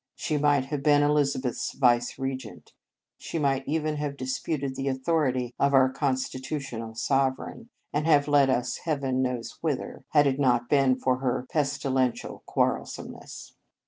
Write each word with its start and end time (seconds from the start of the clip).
She 0.15 0.39
might 0.39 0.65
have 0.65 0.81
been 0.81 1.03
Elizabeth 1.03 1.53
s 1.57 1.73
vice 1.73 2.17
regent; 2.17 2.73
she 3.19 3.37
might 3.37 3.67
even 3.67 3.97
have 3.97 4.17
disputed 4.17 4.75
the 4.75 4.89
author 4.89 5.27
ity 5.27 5.53
of 5.59 5.75
our 5.75 5.91
constitutional 5.91 6.95
sovereign, 6.95 7.69
and 7.93 8.07
have 8.07 8.27
led 8.27 8.49
us 8.49 8.77
Heaven 8.85 9.21
knows 9.21 9.59
whither, 9.61 10.03
had 10.09 10.25
it 10.25 10.39
not 10.39 10.69
been 10.71 10.95
for 10.95 11.17
her 11.17 11.45
pestilential 11.51 12.41
quarrelsomeness. 12.47 13.53